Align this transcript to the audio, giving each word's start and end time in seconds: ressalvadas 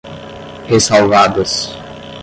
ressalvadas 0.67 1.77